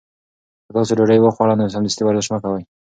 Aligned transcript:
که 0.65 0.69
تاسي 0.75 0.93
ډوډۍ 0.97 1.19
وخوړه 1.21 1.55
نو 1.59 1.73
سمدستي 1.73 2.01
ورزش 2.05 2.27
مه 2.33 2.39
کوئ. 2.43 2.63